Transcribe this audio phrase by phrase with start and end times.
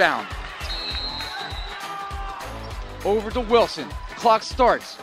[0.00, 0.26] rebound.
[3.04, 3.86] Over to Wilson.
[4.16, 4.96] Clock starts.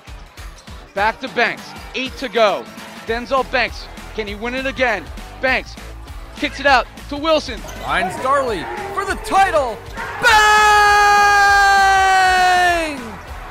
[0.96, 1.70] Back to Banks.
[1.94, 2.66] Eight to go.
[3.06, 3.86] Denzel Banks.
[4.16, 5.06] Can he win it again?
[5.40, 5.76] Banks
[6.36, 7.60] kicks it out to Wilson.
[7.60, 8.64] Finds Darley
[8.94, 9.78] for the title.
[10.22, 11.38] Bang!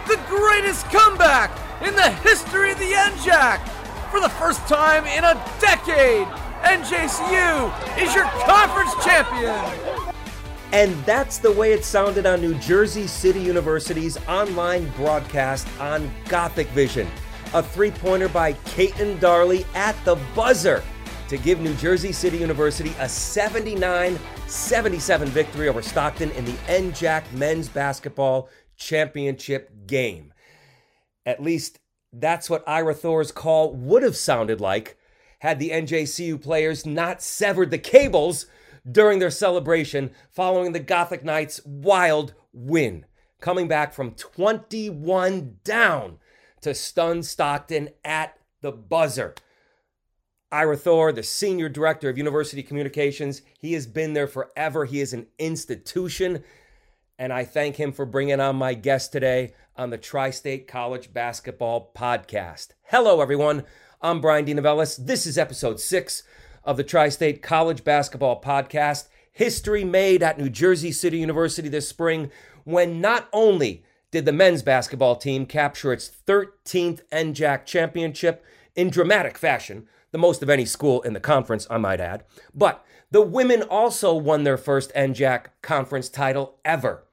[0.06, 1.50] The greatest comeback
[1.82, 3.60] in the history of the NJAC.
[4.10, 6.28] For the first time in a decade,
[6.62, 7.72] NJCU
[8.02, 9.95] is your conference champion.
[10.76, 16.66] And that's the way it sounded on New Jersey City University's online broadcast on Gothic
[16.68, 17.08] Vision.
[17.54, 20.84] A three pointer by Caden Darley at the buzzer
[21.28, 27.32] to give New Jersey City University a 79 77 victory over Stockton in the NJAC
[27.32, 30.34] men's basketball championship game.
[31.24, 31.78] At least
[32.12, 34.98] that's what Ira Thor's call would have sounded like
[35.38, 38.44] had the NJCU players not severed the cables
[38.90, 43.06] during their celebration following the Gothic Knights' wild win,
[43.40, 46.18] coming back from 21 down
[46.60, 49.34] to stun Stockton at the buzzer.
[50.52, 54.84] Ira Thor, the senior director of University Communications, he has been there forever.
[54.84, 56.44] He is an institution.
[57.18, 61.12] And I thank him for bringing on my guest today on the Tri State College
[61.12, 62.68] Basketball Podcast.
[62.84, 63.64] Hello, everyone.
[64.00, 65.04] I'm Bryan DeNovellis.
[65.04, 66.22] This is episode six
[66.66, 69.08] of the Tri State College Basketball Podcast.
[69.32, 72.30] History made at New Jersey City University this spring
[72.64, 78.44] when not only did the men's basketball team capture its 13th NJAC championship
[78.74, 82.84] in dramatic fashion, the most of any school in the conference, I might add, but
[83.10, 87.04] the women also won their first NJAC conference title ever.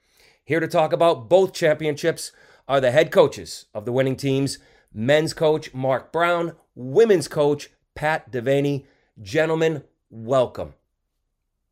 [0.44, 2.32] Here to talk about both championships
[2.68, 4.58] are the head coaches of the winning teams
[4.94, 8.86] men's coach Marc Brown, women's coach Pat Devaney.
[9.22, 10.74] Gentlemen, welcome.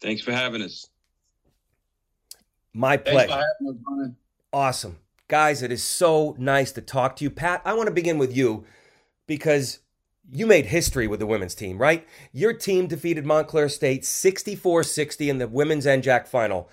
[0.02, 0.88] Thanks for having us.
[2.74, 3.34] My pleasure.
[3.34, 4.09] Us,
[4.53, 4.97] awesome.
[5.28, 7.30] Guys, it is so nice to talk to you.
[7.30, 8.66] Pat, I want to begin with you
[9.28, 9.80] because
[10.31, 12.07] you made history with the women's team, right?
[12.31, 16.69] Your team defeated Montclair State 64 60 in the women's NJAC final.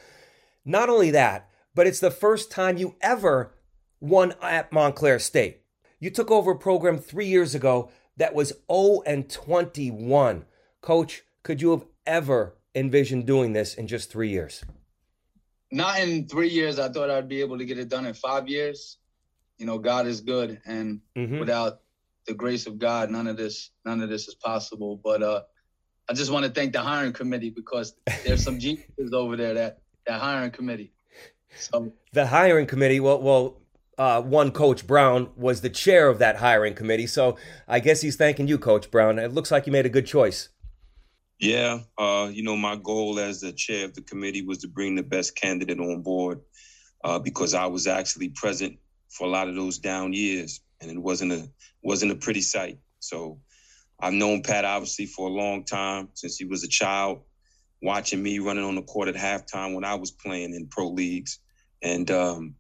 [0.64, 3.54] Not only that, but it's the first time you ever
[4.00, 5.62] won at Montclair State.
[5.98, 10.44] You took over a program three years ago that was 0 and 21.
[10.80, 14.64] Coach, could you have ever envisioned doing this in just three years?
[15.70, 16.78] Not in three years.
[16.78, 18.98] I thought I'd be able to get it done in five years.
[19.58, 21.40] You know, God is good, and mm-hmm.
[21.40, 21.80] without
[22.26, 25.00] the grace of God, none of this, none of this is possible.
[25.02, 25.42] But uh,
[26.08, 29.80] I just want to thank the hiring committee because there's some geniuses over there that
[30.06, 30.92] that hiring committee.
[31.58, 33.56] So the hiring committee, well, well,
[33.98, 37.06] uh, one Coach Brown was the chair of that hiring committee.
[37.06, 39.18] So I guess he's thanking you, Coach Brown.
[39.18, 40.50] It looks like you made a good choice.
[41.38, 44.96] Yeah, uh, you know, my goal as the chair of the committee was to bring
[44.96, 46.40] the best candidate on board
[47.04, 48.76] uh, because I was actually present
[49.08, 51.48] for a lot of those down years, and it wasn't a
[51.82, 52.78] wasn't a pretty sight.
[52.98, 53.38] So
[54.00, 57.20] I've known Pat obviously for a long time since he was a child,
[57.82, 61.38] watching me running on the court at halftime when I was playing in pro leagues,
[61.82, 62.56] and um,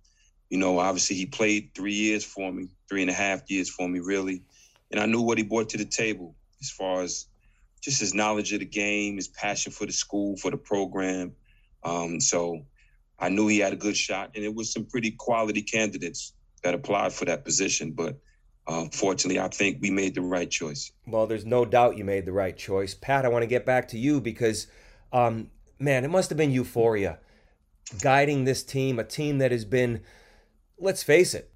[0.50, 3.88] you know, obviously he played three years for me, three and a half years for
[3.88, 4.44] me, really.
[4.92, 7.26] And I knew what he brought to the table as far as
[7.80, 11.32] just his knowledge of the game, his passion for the school, for the program.
[11.84, 12.66] Um, so
[13.18, 16.74] I knew he had a good shot, and it was some pretty quality candidates that
[16.74, 17.92] applied for that position.
[17.92, 18.18] But
[18.66, 20.92] uh, fortunately, I think we made the right choice.
[21.06, 22.94] Well, there's no doubt you made the right choice.
[22.94, 24.66] Pat, I want to get back to you because,
[25.12, 27.18] um, man, it must have been euphoria
[28.02, 30.02] guiding this team, a team that has been–
[30.78, 31.50] let's face it,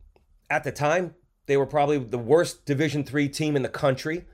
[0.48, 1.14] at the time
[1.46, 4.24] they were probably the worst Division three team in the country.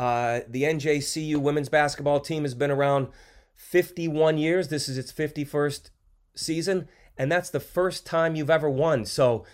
[0.00, 3.08] Uh, the NJCU women's basketball team has been around
[3.54, 4.68] 51 years.
[4.68, 5.90] This is its 51st
[6.34, 6.88] season,
[7.18, 9.04] and that's the first time you've ever won.
[9.04, 9.44] So,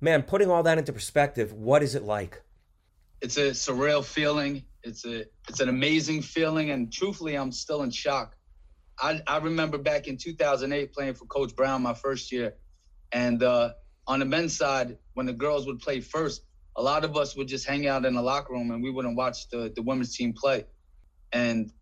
[0.00, 2.42] man, putting all that into perspective, what is it like?
[3.20, 4.62] It's a surreal feeling.
[4.84, 8.36] It's a it's an amazing feeling, and truthfully, I'm still in shock.
[9.00, 12.54] I, I remember back in 2008 playing for Coach Brown my first year,
[13.10, 13.72] and uh,
[14.06, 16.42] on the men's side, when the girls would play first,
[16.76, 19.16] a lot of us would just hang out in the locker room and we wouldn't
[19.16, 20.64] watch the, the women's team play.
[21.32, 21.72] And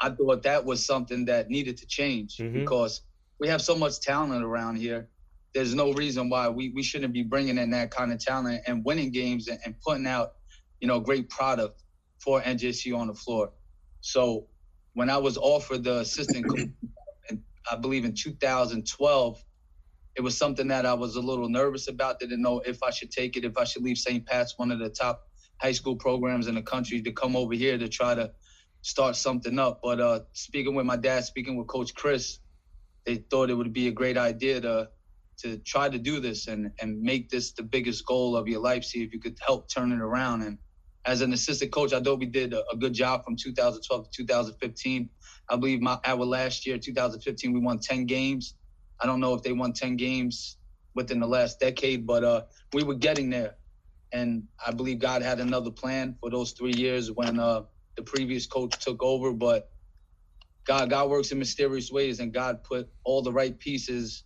[0.00, 2.60] I thought that was something that needed to change mm-hmm.
[2.60, 3.02] because
[3.40, 5.08] we have so much talent around here.
[5.54, 8.84] There's no reason why we, we shouldn't be bringing in that kind of talent and
[8.84, 10.32] winning games and, and putting out,
[10.80, 11.82] you know, great product
[12.18, 13.52] for NJCU on the floor.
[14.00, 14.48] So
[14.94, 16.68] when I was offered the assistant coach,
[17.70, 19.44] I believe in 2012,
[20.16, 22.20] it was something that I was a little nervous about.
[22.20, 24.24] Didn't know if I should take it, if I should leave St.
[24.24, 25.28] Pat's, one of the top
[25.58, 28.30] high school programs in the country, to come over here to try to
[28.82, 29.80] start something up.
[29.82, 32.38] But uh, speaking with my dad, speaking with Coach Chris,
[33.04, 34.88] they thought it would be a great idea to
[35.36, 38.84] to try to do this and and make this the biggest goal of your life.
[38.84, 40.42] See if you could help turn it around.
[40.42, 40.58] And
[41.06, 44.22] as an assistant coach, I thought we did a, a good job from 2012 to
[44.22, 45.10] 2015.
[45.50, 48.54] I believe my our last year, 2015, we won 10 games.
[49.00, 50.58] I don't know if they won 10 games
[50.94, 52.42] within the last decade, but uh,
[52.72, 53.56] we were getting there.
[54.12, 57.62] And I believe God had another plan for those three years when uh,
[57.96, 59.32] the previous coach took over.
[59.32, 59.70] But
[60.66, 64.24] God, God works in mysterious ways, and God put all the right pieces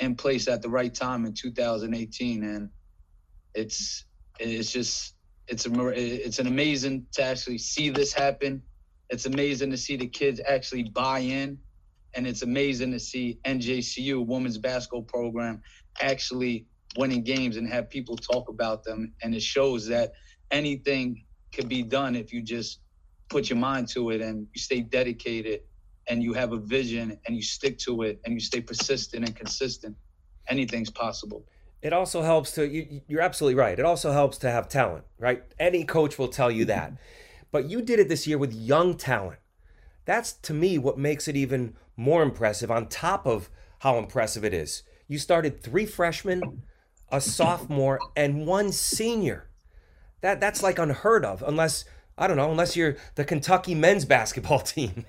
[0.00, 2.44] in place at the right time in 2018.
[2.44, 2.70] And
[3.54, 4.06] it's
[4.38, 5.14] it's just
[5.48, 5.70] it's a
[6.26, 8.62] it's an amazing to actually see this happen.
[9.10, 11.58] It's amazing to see the kids actually buy in,
[12.14, 15.62] and it's amazing to see NJCU women's basketball program
[16.00, 16.66] actually
[16.96, 19.12] winning games and have people talk about them.
[19.22, 20.12] And it shows that
[20.50, 22.80] anything can be done if you just
[23.28, 25.60] put your mind to it and you stay dedicated
[26.08, 29.36] and you have a vision and you stick to it and you stay persistent and
[29.36, 29.96] consistent.
[30.48, 31.44] Anything's possible.
[31.82, 33.78] It also helps to, you, you're absolutely right.
[33.78, 35.44] It also helps to have talent, right?
[35.58, 36.92] Any coach will tell you that.
[37.50, 39.38] But you did it this year with young talent.
[40.08, 43.50] That's to me what makes it even more impressive on top of
[43.80, 44.82] how impressive it is.
[45.06, 46.62] You started three freshmen,
[47.12, 49.50] a sophomore, and one senior.
[50.22, 51.84] That that's like unheard of, unless
[52.16, 55.04] I don't know, unless you're the Kentucky men's basketball team.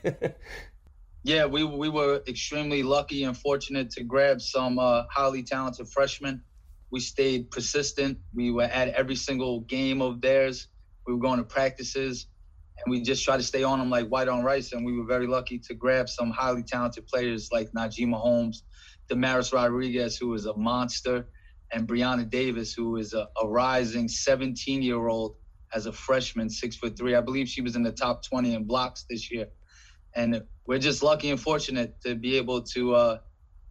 [1.23, 6.43] yeah, we we were extremely lucky and fortunate to grab some uh, highly talented freshmen.
[6.91, 8.17] We stayed persistent.
[8.33, 10.67] We were at every single game of theirs.
[11.07, 12.27] We were going to practices,
[12.83, 14.71] and we just tried to stay on them like white on rice.
[14.71, 18.63] And we were very lucky to grab some highly talented players like Najima Holmes,
[19.09, 21.27] Damaris Rodriguez, who is a monster,
[21.71, 25.35] and Brianna Davis, who is a, a rising 17 year old
[25.73, 27.15] as a freshman, six foot three.
[27.15, 29.47] I believe she was in the top 20 in blocks this year.
[30.15, 33.17] And we're just lucky and fortunate to be able to uh,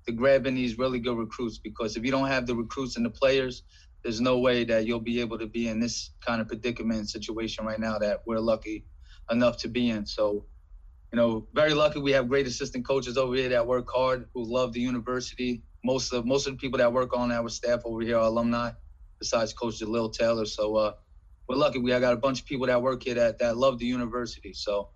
[0.06, 3.04] to grab in these really good recruits because if you don't have the recruits and
[3.04, 3.64] the players,
[4.02, 7.66] there's no way that you'll be able to be in this kind of predicament situation
[7.66, 8.84] right now that we're lucky
[9.30, 10.06] enough to be in.
[10.06, 10.44] So
[11.12, 14.44] you know, very lucky we have great assistant coaches over here that work hard, who
[14.44, 15.62] love the university.
[15.84, 18.72] Most of most of the people that work on our staff over here are alumni,
[19.18, 20.44] besides Coach Jalil Taylor.
[20.44, 20.92] So uh,
[21.48, 21.78] we're lucky.
[21.78, 24.52] We got a bunch of people that work here that that love the university.
[24.52, 24.90] So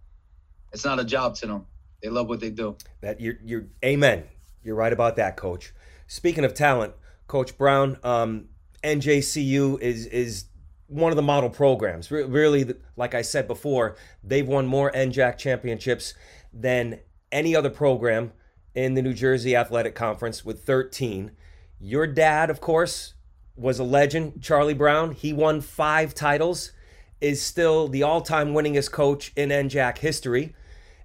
[0.73, 1.67] it's not a job to them.
[2.03, 2.77] They love what they do.
[3.01, 4.25] That you're you're amen.
[4.63, 5.73] You're right about that, Coach.
[6.07, 6.93] Speaking of talent,
[7.27, 8.49] Coach Brown, um,
[8.85, 10.45] NJCU is is
[10.93, 12.11] one of the model programs.
[12.11, 16.15] really, like I said before, they've won more NJAC championships
[16.53, 17.01] than
[17.31, 18.33] any other program
[18.75, 21.33] in the New Jersey Athletic Conference with 13.
[21.81, 23.15] Your dad, of course,
[23.57, 25.13] was a legend, Charlie Brown.
[25.13, 26.73] He won five titles,
[27.21, 30.55] is still the all time winningest coach in NJAC history.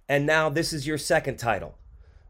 [0.09, 1.77] And now this is your second title.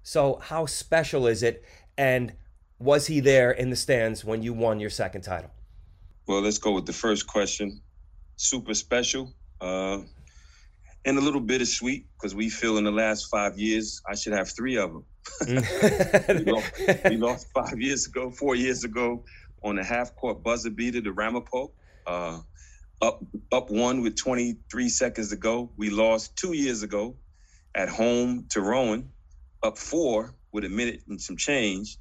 [0.04, 1.64] So, how special is it?
[1.98, 2.34] And
[2.80, 5.52] was he there in the stands when you won your second title?
[6.28, 7.82] Well, let's go with the first question.
[8.36, 9.34] Super special.
[9.62, 10.00] Uh,
[11.06, 14.50] and a little bittersweet because we feel in the last five years I should have
[14.50, 15.06] three of them.
[15.48, 16.74] we, lost,
[17.06, 19.24] we, lost, five years ago, four years ago,
[19.64, 21.72] on a half court buzzer beater to Ramapo.
[22.06, 22.40] Uh,
[23.02, 25.72] up up one with 23 seconds to go.
[25.78, 27.16] We lost two years ago
[27.74, 29.12] at home to Rowan,
[29.64, 31.98] up four with a minute and some change.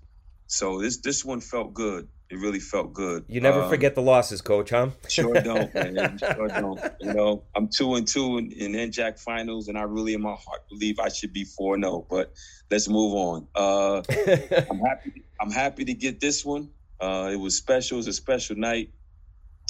[0.49, 3.25] So this this one felt good it really felt good.
[3.29, 4.91] You never um, forget the losses, coach, huh?
[5.09, 6.19] sure don't, man.
[6.35, 6.81] Sure don't.
[7.01, 10.35] You know, I'm two and two in, in NJAC finals, and I really, in my
[10.35, 11.93] heart, believe I should be four zero.
[11.93, 12.33] Oh, but
[12.71, 13.47] let's move on.
[13.55, 14.03] Uh,
[14.71, 15.23] I'm happy.
[15.41, 16.71] I'm happy to get this one.
[17.01, 17.97] Uh, it was special.
[17.97, 18.91] It was a special night,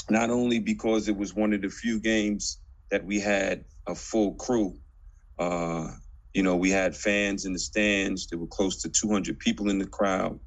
[0.09, 2.59] not only because it was one of the few games
[2.91, 4.79] that we had a full crew.
[5.39, 5.89] Uh,
[6.33, 8.27] you know, we had fans in the stands.
[8.29, 10.39] There were close to 200 people in the crowd.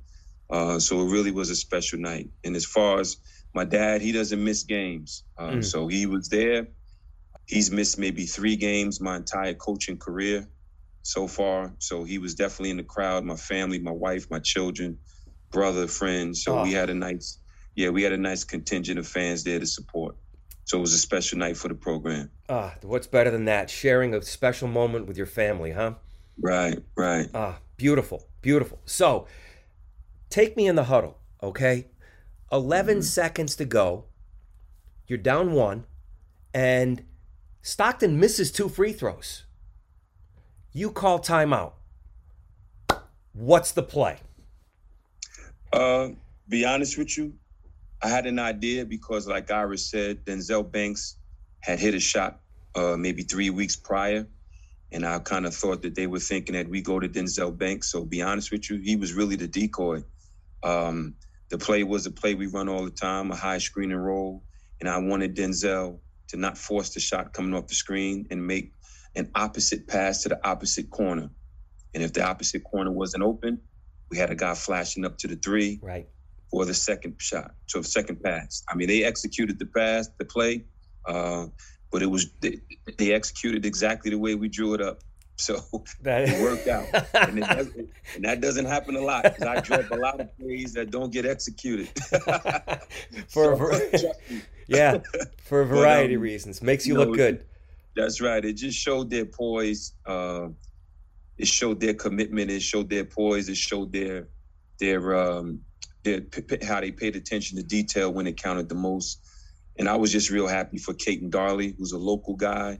[0.49, 2.29] Uh, so it really was a special night.
[2.43, 3.17] And as far as
[3.53, 5.23] my dad, he doesn't miss games.
[5.37, 5.65] Uh, mm.
[5.65, 6.67] So he was there.
[7.45, 10.47] He's missed maybe three games my entire coaching career
[11.01, 11.73] so far.
[11.79, 13.25] So he was definitely in the crowd.
[13.25, 14.97] My family, my wife, my children,
[15.51, 16.43] brother, friends.
[16.43, 16.63] So oh.
[16.63, 17.39] we had a nice,
[17.75, 20.15] yeah, we had a nice contingent of fans there to support.
[20.65, 22.29] So it was a special night for the program.
[22.47, 23.71] Ah, what's better than that?
[23.71, 25.95] Sharing a special moment with your family, huh?
[26.39, 27.27] Right, right.
[27.33, 28.79] Ah, beautiful, beautiful.
[28.85, 29.25] So
[30.29, 31.87] Take me in the huddle, okay?
[32.51, 33.01] 11 mm-hmm.
[33.01, 34.05] seconds to go.
[35.07, 35.85] You're down one,
[36.53, 37.03] and
[37.61, 39.43] Stockton misses two free throws.
[40.71, 41.73] You call timeout.
[43.33, 44.19] What's the play?
[45.73, 46.09] Uh,
[46.47, 47.33] be honest with you,
[48.01, 51.15] I had an idea because, like Iris said, Denzel Banks
[51.61, 52.39] had hit a shot
[52.75, 54.27] uh, maybe three weeks prior,
[54.91, 57.91] and I kind of thought that they were thinking that we go to Denzel Banks.
[57.91, 60.03] So be honest with you, he was really the decoy.
[60.63, 61.15] Um,
[61.49, 64.43] the play was a play we run all the time, a high screen and roll,
[64.79, 65.99] and I wanted Denzel
[66.29, 68.71] to not force the shot coming off the screen and make
[69.15, 71.29] an opposite pass to the opposite corner.
[71.93, 73.59] And if the opposite corner wasn't open,
[74.09, 76.07] we had a guy flashing up to the three right.
[76.51, 78.63] for the second shot, so second pass.
[78.69, 80.65] I mean, they executed the pass, the play,
[81.07, 81.47] uh,
[81.91, 82.59] but it was they,
[82.97, 84.99] they, executed exactly the way we drew it up.
[85.39, 85.57] So
[86.01, 87.43] that it worked out, and,
[88.15, 91.13] and, that doesn't happen a lot because I drop a lot of plays that don't
[91.13, 91.87] get executed.
[93.29, 94.11] for so,
[94.67, 94.99] yeah,
[95.45, 97.45] for a variety but, um, of reasons, makes you, you know, look good.
[97.95, 98.43] That's right.
[98.43, 99.93] It just showed their poise.
[100.05, 100.49] Uh,
[101.37, 102.51] it showed their commitment.
[102.51, 103.47] It showed their poise.
[103.47, 104.27] It showed their
[104.77, 105.61] their um,
[106.03, 106.21] their
[106.67, 109.21] how they paid attention to detail when it counted the most.
[109.77, 112.79] And I was just real happy for Caden Darley, who's a local guy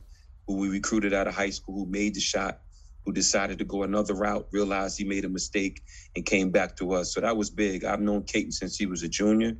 [0.50, 2.62] who we recruited out of high school, who made the shot,
[3.06, 5.84] who decided to go another route, realized he made a mistake,
[6.16, 7.14] and came back to us.
[7.14, 7.86] So that was big.
[7.86, 9.56] I've known Caden since he was a junior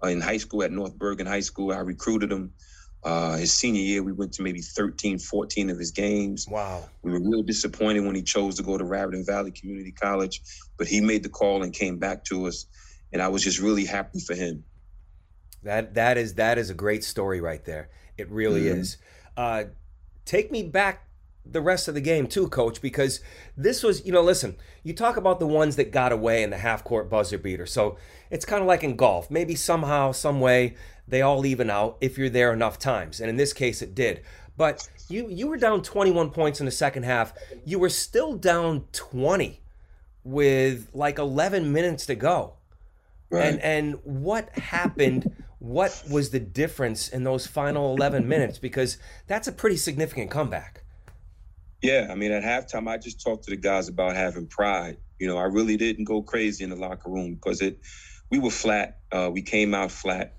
[0.00, 1.72] uh, in high school at North Bergen High School.
[1.72, 2.52] I recruited him.
[3.02, 6.46] Uh, his senior year, we went to maybe 13, 14 of his games.
[6.48, 6.84] Wow.
[7.02, 10.40] We were real disappointed when he chose to go to Raritan Valley Community College,
[10.76, 12.66] but he made the call and came back to us.
[13.12, 14.62] And I was just really happy for him.
[15.64, 17.88] That that is that is a great story right there.
[18.16, 18.80] It really mm-hmm.
[18.80, 18.98] is.
[19.36, 19.64] Uh,
[20.28, 21.06] take me back
[21.50, 23.20] the rest of the game too, coach, because
[23.56, 26.58] this was, you know, listen, you talk about the ones that got away in the
[26.58, 27.64] half court buzzer beater.
[27.64, 27.96] So
[28.30, 29.30] it's kind of like in golf.
[29.30, 33.20] Maybe somehow, some way, they all even out if you're there enough times.
[33.20, 34.22] And in this case, it did.
[34.58, 37.32] But you you were down 21 points in the second half.
[37.64, 39.60] You were still down 20
[40.24, 42.54] with like 11 minutes to go.
[43.30, 43.46] Right.
[43.46, 45.34] And and what happened?
[45.58, 48.58] What was the difference in those final 11 minutes?
[48.58, 50.84] Because that's a pretty significant comeback.
[51.82, 54.98] Yeah, I mean, at halftime, I just talked to the guys about having pride.
[55.18, 57.80] You know, I really didn't go crazy in the locker room because it,
[58.30, 58.98] we were flat.
[59.10, 60.34] Uh, we came out flat.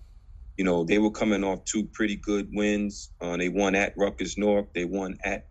[0.57, 3.11] You know, they were coming off two pretty good wins.
[3.21, 4.73] Uh, they won at Rutgers Newark.
[4.73, 5.47] They won at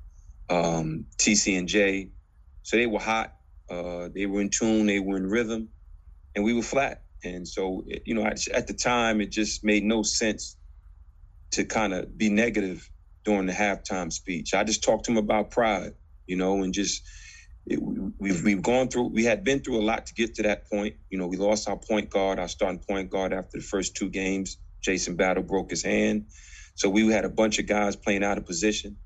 [0.50, 2.10] um, TCNJ.
[2.62, 3.34] So they were hot.
[3.70, 4.86] Uh, they were in tune.
[4.86, 5.68] They were in rhythm,
[6.34, 7.02] and we were flat.
[7.24, 10.56] And so, you know, at the time, it just made no sense
[11.52, 12.88] to kind of be negative
[13.24, 14.54] during the halftime speech.
[14.54, 15.94] I just talked to him about pride,
[16.26, 17.02] you know, and just
[17.66, 17.80] it,
[18.18, 19.08] we've we've gone through.
[19.08, 20.96] We had been through a lot to get to that point.
[21.10, 24.08] You know, we lost our point guard, our starting point guard, after the first two
[24.08, 24.58] games.
[24.80, 26.26] Jason Battle broke his hand,
[26.74, 28.96] so we had a bunch of guys playing out of position.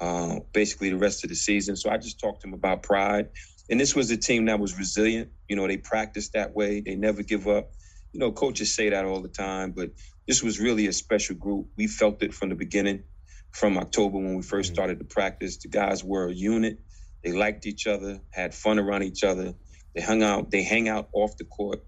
[0.00, 1.76] Uh, basically, the rest of the season.
[1.76, 3.28] So I just talked to him about pride
[3.70, 5.30] and this was a team that was resilient.
[5.48, 6.80] You know, they practiced that way.
[6.80, 7.70] They never give up.
[8.12, 9.90] You know, coaches say that all the time, but
[10.26, 11.68] this was really a special group.
[11.76, 13.04] We felt it from the beginning,
[13.52, 14.74] from October when we 1st mm-hmm.
[14.74, 15.56] started to practice.
[15.56, 16.78] The guys were a unit.
[17.24, 19.54] They liked each other, had fun around each other.
[19.94, 20.50] They hung out.
[20.50, 21.84] They hang out off the court.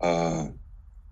[0.00, 0.48] Uh,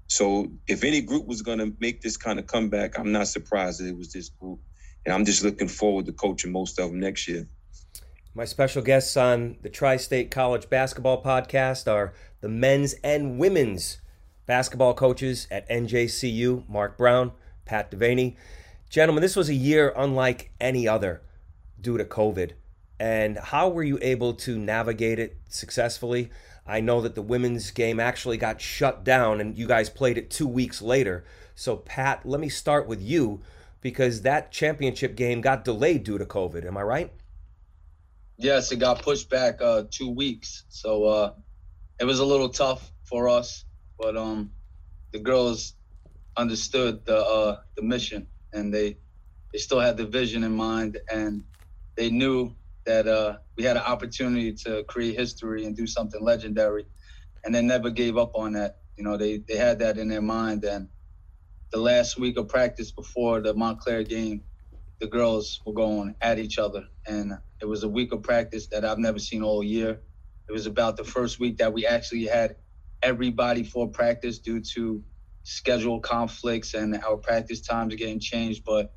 [0.08, 3.80] so if any group was going to make this kind of comeback, I'm not surprised
[3.80, 4.60] that it was this group.
[5.04, 7.48] And I'm just looking forward to coaching most of them next year.
[8.36, 12.12] My special guests on the Tri State College Basketball Podcast are
[12.42, 13.96] the men's and women's
[14.44, 17.32] basketball coaches at NJCU, Marc Brown,
[17.64, 18.36] Pat Devaney.
[18.90, 21.22] Gentlemen, this was a year unlike any other
[21.80, 22.50] due to COVID.
[23.00, 26.28] And how were you able to navigate it successfully?
[26.66, 30.28] I know that the women's game actually got shut down and you guys played it
[30.28, 31.24] two weeks later.
[31.54, 33.40] So, Pat, let me start with you
[33.80, 36.66] because that championship game got delayed due to COVID.
[36.66, 37.12] Am I right?
[38.38, 41.32] Yes, it got pushed back uh, two weeks, so uh,
[42.00, 43.64] it was a little tough for us.
[43.98, 44.52] But um,
[45.12, 45.74] the girls
[46.36, 48.98] understood the uh, the mission, and they
[49.52, 51.44] they still had the vision in mind, and
[51.96, 56.86] they knew that uh, we had an opportunity to create history and do something legendary,
[57.44, 58.76] and they never gave up on that.
[58.96, 60.88] You know, they they had that in their mind, and
[61.72, 64.44] the last week of practice before the Montclair game,
[65.00, 68.84] the girls were going at each other, and it was a week of practice that
[68.84, 70.02] I've never seen all year.
[70.48, 72.56] It was about the first week that we actually had
[73.02, 75.04] everybody for practice due to
[75.44, 78.64] schedule conflicts and our practice times getting changed.
[78.64, 78.92] But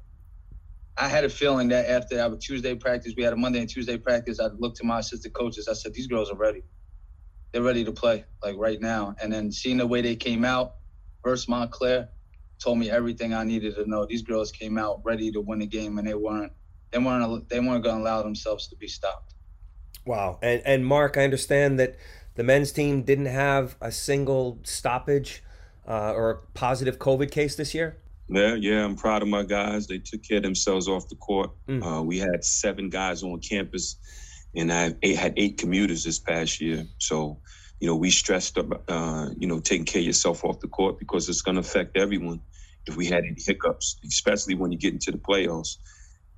[0.97, 3.97] I had a feeling that after our Tuesday practice, we had a Monday and Tuesday
[3.97, 4.39] practice.
[4.39, 5.67] I looked to my assistant coaches.
[5.67, 6.63] I said, "These girls are ready.
[7.53, 10.75] They're ready to play like right now." And then seeing the way they came out
[11.25, 12.09] versus Montclair
[12.63, 14.05] told me everything I needed to know.
[14.05, 16.53] These girls came out ready to win the game, and they weren't
[16.91, 19.33] they weren't they weren't going to allow themselves to be stopped.
[20.05, 20.39] Wow.
[20.41, 21.95] And and Marc, I understand that
[22.35, 25.43] the men's team didn't have a single stoppage
[25.87, 27.97] uh, or a positive COVID case this year.
[28.29, 29.87] Yeah, yeah, I'm proud of my guys.
[29.87, 31.49] They took care of themselves off the court.
[31.67, 31.83] Mm.
[31.83, 33.95] Uh, we had seven guys on campus,
[34.55, 36.85] and I had eight commuters this past year.
[36.99, 37.39] So,
[37.79, 40.99] you know, we stressed about, uh, you know, taking care of yourself off the court
[40.99, 42.39] because it's going to affect everyone
[42.85, 45.77] if we had any hiccups, especially when you get into the playoffs.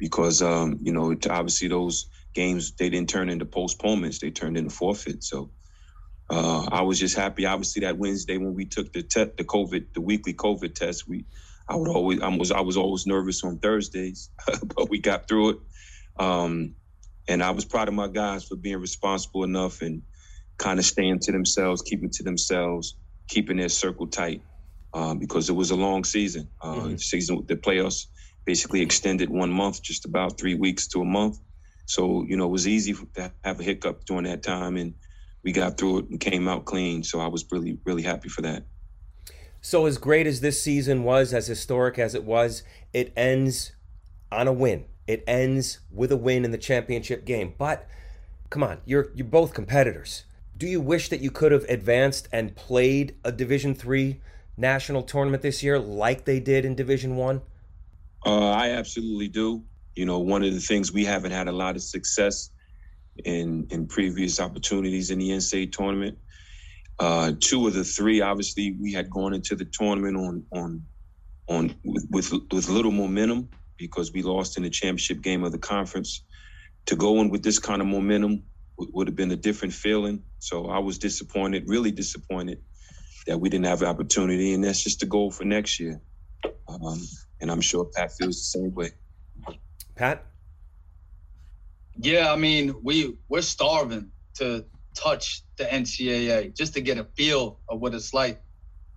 [0.01, 4.72] Because, um, you know, obviously those games, they didn't turn into postponements, they turned into
[4.72, 5.29] forfeits.
[5.29, 5.51] So,
[6.27, 7.46] uh, I was just happy.
[7.46, 11.25] Obviously, that Wednesday when we took the te- the COVID, the weekly COVID test, we
[11.70, 14.31] I would always I was I was always nervous on Thursdays,
[14.75, 15.58] but we got through it.
[16.17, 16.74] Um,
[17.27, 20.01] and I was proud of my guys for being responsible enough and
[20.58, 22.96] kind of staying to themselves, keeping to themselves,
[23.27, 24.41] keeping their circle tight,
[24.96, 26.50] um, because it was a long season.
[26.62, 26.96] Uh, mm-hmm.
[26.96, 28.08] Season with the playoffs
[28.45, 31.39] basically extended one month, just about three weeks to a month.
[31.86, 34.93] So you know it was easy to have a hiccup during that time, and
[35.43, 37.03] we got through it and came out clean.
[37.03, 38.63] So I was really really happy for that.
[39.63, 43.74] So, as great as this season was, as historic as it was, it ends
[44.31, 44.86] on a win.
[45.05, 47.53] It ends with a win in the championship game.
[47.60, 47.88] But
[48.50, 50.24] come on, you're you're both competitors.
[50.57, 54.19] Do you wish that you could have advanced and played a Division Three
[54.57, 57.41] national tournament this year, like they did in Division One?
[58.25, 59.63] Uh, I absolutely do.
[59.95, 62.51] You know, one of the things we haven't had a lot of success
[63.25, 66.17] in in previous opportunities in the NCAA tournament
[66.99, 70.83] uh, two of the three, obviously, we had gone into the tournament on on
[71.49, 76.23] on with, with, little momentum because we lost in the championship game of the conference.
[76.87, 78.43] To go in with this kind of momentum
[78.77, 80.23] w- would have been a different feeling.
[80.39, 82.59] So I was disappointed, really disappointed,
[83.27, 86.01] that we didn't have the opportunity, and that's just the goal for next year.
[86.69, 87.01] Um,
[87.41, 88.91] and I'm sure Pat feels the same way.
[89.95, 90.25] Pat.
[91.98, 97.60] Yeah, I mean, we we're starving to touch the NCAA just to get a feel
[97.67, 98.41] of what it's like.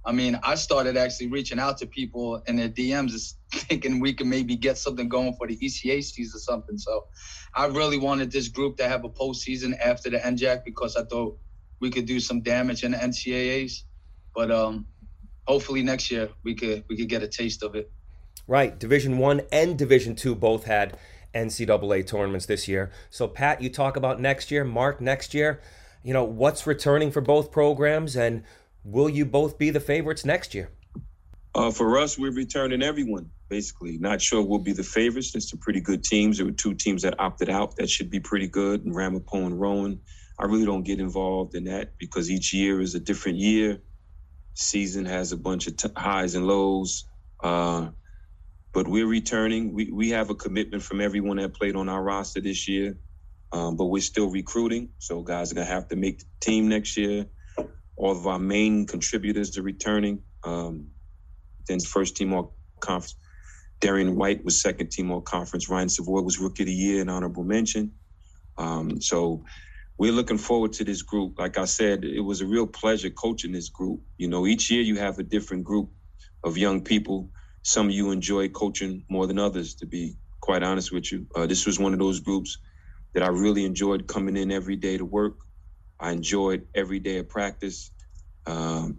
[0.07, 4.27] I mean, I started actually reaching out to people in their DMs, thinking we could
[4.27, 6.77] maybe get something going for the ECACs or something.
[6.77, 7.07] So,
[7.55, 11.39] I really wanted this group to have a postseason after the NJAC because I thought
[11.81, 13.83] we could do some damage in the NCAAs.
[14.35, 14.87] But um,
[15.47, 17.91] hopefully next year we could we could get a taste of it.
[18.47, 20.97] Right, Division One and Division Two both had
[21.35, 22.91] NCAA tournaments this year.
[23.11, 24.65] So, Pat, you talk about next year.
[24.65, 25.61] Marc, next year
[26.05, 28.45] you know, what's returning for both programs, and
[28.85, 30.71] will you both be the favorites next year?
[31.55, 33.97] Uh, for us, we're returning everyone, basically.
[33.97, 35.33] Not sure we'll be the favorites.
[35.33, 36.37] There's some pretty good teams.
[36.37, 39.59] There were two teams that opted out that should be pretty good, and Ramapo and
[39.59, 40.01] Rowan.
[40.39, 43.81] I really don't get involved in that because each year is a different year.
[44.53, 47.07] Season has a bunch of t- highs and lows.
[47.41, 47.89] Uh,
[48.75, 49.75] but we're returning.
[49.75, 52.99] We, we have a commitment from everyone that played on our roster this year.
[53.53, 56.97] Um, but we're still recruiting, so guys are gonna have to make the team next
[56.99, 57.27] year.
[57.97, 60.23] All of our main contributors are returning.
[60.45, 60.89] Um,
[61.69, 63.17] then first team all conference.
[63.81, 65.69] Darian White was second team all conference.
[65.71, 67.93] Ryan Savoy was rookie of the year and honorable mention.
[68.59, 69.45] Um, so
[69.99, 71.39] we're looking forward to this group.
[71.39, 74.01] Like I said, it was a real pleasure coaching this group.
[74.19, 75.91] You know, each year you have a different group
[76.45, 77.31] of young people.
[77.65, 81.27] Some of you enjoy coaching more than others, to be quite honest with you.
[81.35, 82.59] Uh, this was one of those groups
[83.15, 85.39] that I really enjoyed coming in every day to work.
[85.99, 87.91] I enjoyed every day of practice.
[88.45, 88.99] Um,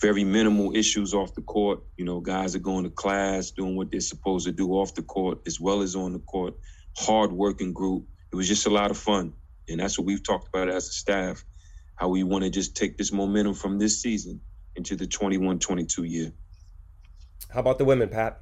[0.00, 1.84] very minimal issues off the court.
[1.96, 5.02] You know, guys are going to class, doing what they're supposed to do off the
[5.02, 6.54] court as well as on the court.
[6.98, 8.04] Hard working group.
[8.32, 9.32] It was just a lot of fun.
[9.68, 11.44] And that's what we've talked about as a staff,
[11.94, 14.40] how we want to just take this momentum from this season
[14.74, 16.32] into the 21 22 year.
[17.52, 18.40] How about the women, Pat?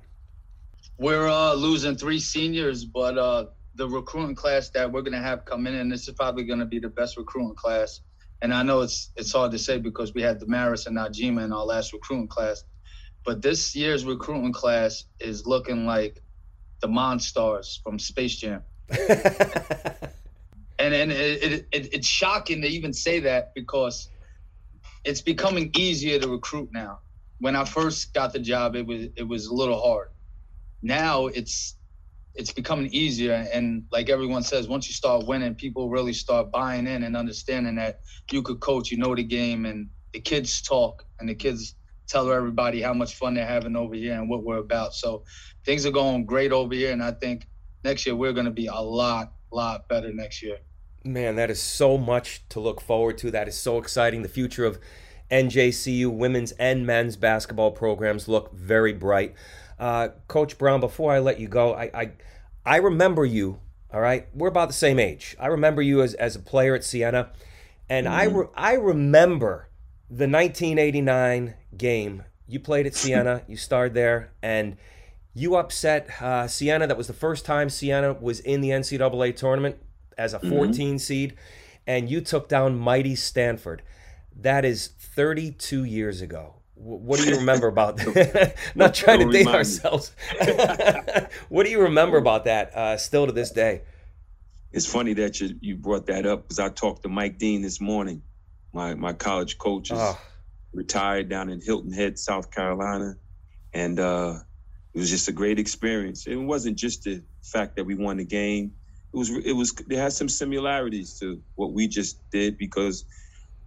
[0.96, 5.44] We're uh, losing three seniors, but uh, the recruiting class that we're going to have
[5.44, 8.02] come in, and this is probably going to be the best recruiting class.
[8.42, 11.52] And I know it's it's hard to say because we had Damaris and Najima in
[11.52, 12.62] our last recruiting class,
[13.24, 16.22] but this year's recruiting class is looking like
[16.80, 18.62] the Monstars from Space Jam.
[18.90, 19.00] and
[20.78, 24.08] and it, it, it, it's shocking to even say that because
[25.04, 27.00] it's becoming easier to recruit now.
[27.40, 30.08] When I first got the job, it was it was a little hard.
[30.82, 31.76] Now it's
[32.34, 33.46] it's becoming easier.
[33.52, 37.74] And like everyone says, once you start winning, people really start buying in and understanding
[37.76, 38.00] that
[38.30, 41.74] you could coach, you know the game, and the kids talk and the kids
[42.06, 44.94] tell everybody how much fun they're having over here and what we're about.
[44.94, 45.24] So
[45.64, 47.46] things are going great over here, and I think
[47.84, 50.58] next year we're going to be a lot, lot better next year.
[51.04, 53.30] Man, that is so much to look forward to.
[53.30, 54.22] That is so exciting.
[54.22, 54.78] The future of
[55.30, 59.34] NJCU women's and men's basketball programs look very bright.
[59.78, 62.10] Uh, Coach Brown, before I let you go, I, I,
[62.66, 63.60] I remember you.
[63.92, 65.34] All right, we're about the same age.
[65.40, 67.30] I remember you as, as a player at Siena,
[67.88, 68.14] and mm-hmm.
[68.14, 69.68] I re- I remember
[70.08, 74.76] the 1989 game you played at Siena, you starred there, and
[75.34, 76.86] you upset uh, Siena.
[76.86, 79.78] That was the first time Siena was in the NCAA tournament
[80.16, 80.56] as a Mm-hmm.
[80.56, 81.36] 14 seed,
[81.86, 83.82] and you took down mighty Stanford.
[84.42, 86.54] That is 32 years ago.
[86.74, 88.56] What do you remember about that?
[88.74, 90.14] Not trying to date ourselves.
[91.48, 93.82] what do you remember about that uh, still to this day?
[94.72, 97.80] It's funny that you, you brought that up because I talked to Mike Deane this
[97.80, 98.22] morning.
[98.72, 100.18] My my college coach is Oh,
[100.72, 103.16] retired down in Hilton Head, South Carolina,
[103.74, 104.38] and uh,
[104.94, 106.26] it was just a great experience.
[106.26, 108.72] It wasn't just the fact that we won the game.
[109.12, 113.04] It was it was it had some similarities to what we just did because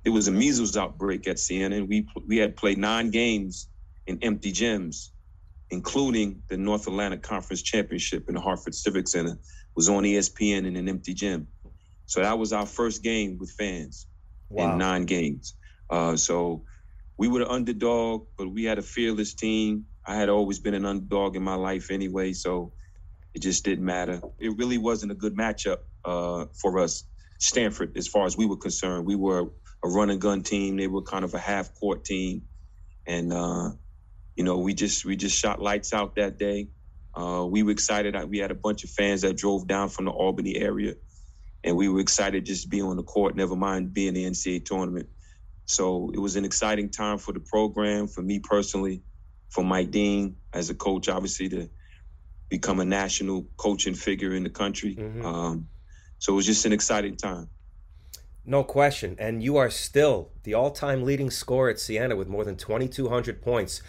[0.06, 3.68] it was a measles outbreak at Siena, and we we had played nine games
[4.06, 5.10] in empty gyms,
[5.70, 9.38] including the North Atlantic Conference Championship in the Hartford Civic Center
[9.76, 11.48] was on ESPN in an empty gym.
[12.06, 14.08] So that was our first game with fans
[14.50, 14.72] wow.
[14.72, 15.56] in nine games.
[15.90, 16.64] Uh, so
[17.18, 19.86] we were the underdog, but we had a fearless team.
[20.06, 22.74] I had always been an underdog in my life anyway, so
[23.34, 24.22] it just didn't matter.
[24.40, 27.06] It really wasn't a good matchup uh, for us,
[27.40, 29.06] Stanford, as far as we were concerned.
[29.06, 29.46] We were
[29.84, 30.78] a run and gun team.
[30.78, 32.44] They were kind of a half court team,
[33.06, 33.72] and uh,
[34.36, 36.70] you know we just we just shot lights out that day.
[37.16, 38.16] Uh, we were excited.
[38.30, 40.96] We had a bunch of fans that drove down from the Albany area,
[41.64, 43.36] and we were excited just to be on the court.
[43.36, 45.10] Never mind being in the NCAA tournament.
[45.66, 49.02] So it was an exciting time for the program, for me personally,
[49.50, 51.70] for Mike Deane as a coach, obviously to
[52.50, 54.96] become a national coaching figure in the country.
[54.96, 55.24] Mhm.
[55.24, 55.70] Um,
[56.20, 57.50] so it was just an exciting time.
[58.46, 59.16] No question.
[59.20, 63.42] And you are still the all time leading scorer at Siena with more than 2,200
[63.42, 63.82] points.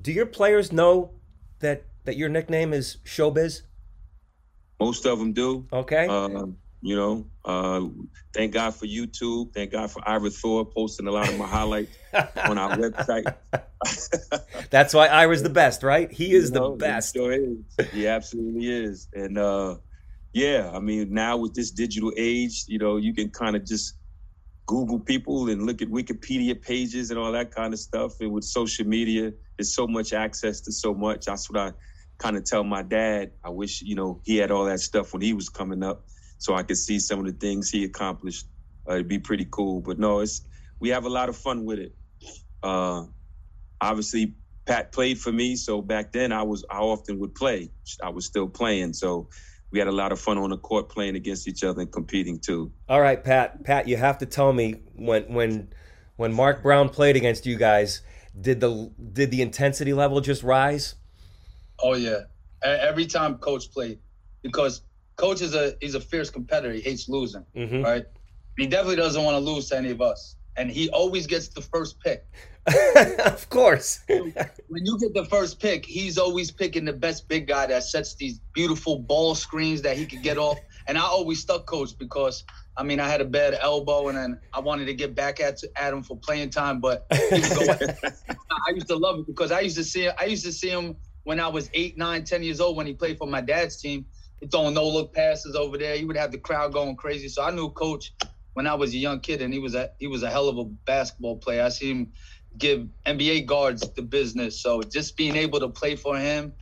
[0.00, 1.12] Do your players know
[1.60, 3.62] that, that your nickname is Showbiz?
[4.80, 5.66] Most of them do.
[5.72, 6.06] Okay.
[6.06, 7.86] Um, you know, uh,
[8.34, 9.54] thank God for YouTube.
[9.54, 11.96] Thank God for Ira Thor posting a lot of my highlights
[12.44, 13.32] on our website.
[14.70, 16.10] That's why Ira's the best, right?
[16.10, 17.14] He is You know, the best.
[17.14, 17.90] He sure is.
[17.92, 19.06] He absolutely is.
[19.14, 19.76] And uh,
[20.32, 23.94] yeah, I mean, now with this digital age, you know, you can kind of just
[24.66, 28.14] Google people and look at Wikipedia pages and all that kind of stuff.
[28.20, 31.26] And with social media, there's so much access to so much.
[31.26, 31.72] That's what I
[32.18, 33.32] kind of tell my dad.
[33.44, 36.06] I wish, you know, he had all that stuff when he was coming up
[36.38, 38.46] so I could see some of the things he accomplished.
[38.88, 39.80] Uh, it'd be pretty cool.
[39.80, 40.42] But no, it's
[40.80, 41.94] we have a lot of fun with it.
[42.62, 43.04] Uh,
[43.80, 44.34] obviously,
[44.66, 47.70] Pat played for me, so back then I was I often would play.
[48.02, 49.28] I was still playing, so
[49.72, 52.38] we had a lot of fun on the court playing against each other and competing
[52.38, 52.70] too.
[52.88, 53.64] All right, Pat.
[53.64, 55.68] Pat, you have to tell me when when
[56.16, 58.02] when Marc Brown played against you guys,
[58.38, 60.94] did the did the intensity level just rise?
[61.80, 62.20] Oh yeah,
[62.62, 63.98] every time coach played,
[64.42, 64.82] because
[65.16, 66.72] coach is a he's a fierce competitor.
[66.74, 67.82] He hates losing, Mm-hmm.
[67.82, 68.04] right?
[68.58, 71.62] He definitely doesn't want to lose to any of us, and he always gets the
[71.62, 72.26] first pick.
[73.24, 74.00] of course.
[74.08, 78.14] When you get the first pick, he's always picking the best big guy that sets
[78.14, 80.58] these beautiful ball screens that he could get off.
[80.86, 82.44] And I always stuck coach because
[82.76, 85.60] I mean I had a bad elbow, and then I wanted to get back at
[85.76, 87.98] at him for playing time, but he would go
[88.66, 90.96] I used to love it because I used to see I used to see him
[91.24, 94.06] when I was eight, nine, ten years old when he played for my dad's team.
[94.40, 95.96] He throwing no look passes over there.
[95.96, 97.28] He would have the crowd going crazy.
[97.28, 98.12] So I knew coach
[98.54, 100.58] when I was a young kid, and he was a he was a hell of
[100.58, 101.62] a basketball player.
[101.62, 102.12] I see him
[102.58, 104.62] give NBA guards the business.
[104.62, 106.52] So just being able to play for him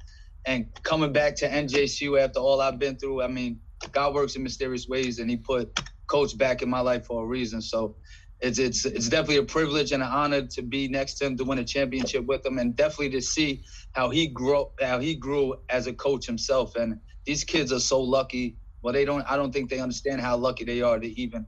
[0.47, 3.61] and coming back to NJCU after all I've been through, I mean,
[3.93, 7.27] God works in mysterious ways, and He put coach back in my life for a
[7.27, 7.61] reason.
[7.61, 7.97] So
[8.41, 11.45] it's it's it's definitely a privilege and an honor to be next to him to
[11.45, 15.57] win a championship with him, and definitely to see how he grew how he grew
[15.69, 16.77] as a coach himself.
[16.77, 18.57] And these kids are so lucky.
[18.83, 19.31] Well, they don't.
[19.31, 21.47] I don't think they understand how lucky they are to even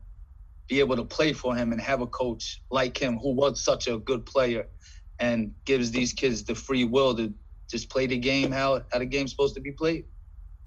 [0.72, 3.88] be able to play for him and have a coach like him who was such
[3.88, 4.66] a good player
[5.18, 7.30] and gives these kids the free will to
[7.68, 10.06] just play the game how how the game's supposed to be played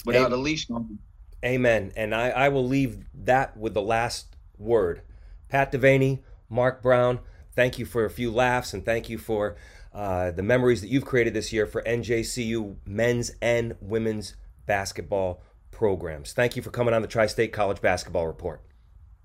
[0.06, 1.00] without a leash on them.
[1.44, 1.92] Amen.
[1.96, 5.02] And I, I will leave that with the last word.
[5.50, 7.20] Pat Devaney, Marc Brown,
[7.56, 9.56] thank you for a few laughs and thank you for
[9.92, 14.36] uh, the memories that you've created this year for NJCU men's and women's
[14.68, 15.42] basketball
[15.72, 16.32] programs.
[16.32, 18.62] Thank you for coming on the Tri State College Basketball Report.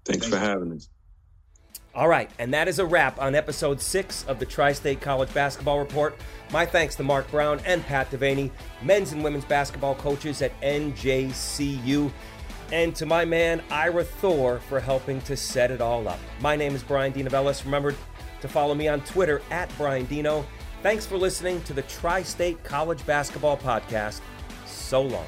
[0.04, 0.88] Thanks for having us.
[1.92, 5.32] All right, and that is a wrap on episode six of the Tri State College
[5.34, 6.16] Basketball Report.
[6.52, 12.12] My thanks to Marc Brown and Pat Devaney, men's and women's basketball coaches at NJCU,
[12.70, 16.20] and to my man Ira Thor for helping to set it all up.
[16.40, 17.64] My name is Bryan DeNovellis.
[17.64, 17.94] Remember
[18.40, 20.46] to follow me on Twitter at Brian Dino.
[20.82, 24.20] Thanks for listening to the Tri State College Basketball Podcast.
[24.64, 25.26] So long.